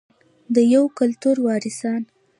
[0.55, 2.01] د یو کلتور وارثان.